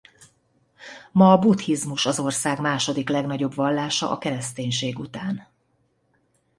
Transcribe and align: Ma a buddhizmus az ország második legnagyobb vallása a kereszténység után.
Ma 1.11 1.31
a 1.31 1.37
buddhizmus 1.37 2.05
az 2.05 2.19
ország 2.19 2.59
második 2.61 3.09
legnagyobb 3.09 3.53
vallása 3.55 4.11
a 4.11 4.17
kereszténység 4.17 4.99
után. 4.99 5.47